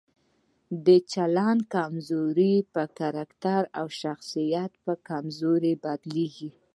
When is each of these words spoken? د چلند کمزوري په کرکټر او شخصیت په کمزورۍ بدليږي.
د 0.85 0.87
چلند 1.11 1.61
کمزوري 1.73 2.55
په 2.73 2.83
کرکټر 2.97 3.61
او 3.79 3.85
شخصیت 4.01 4.71
په 4.85 4.93
کمزورۍ 5.07 5.73
بدليږي. 5.83 6.49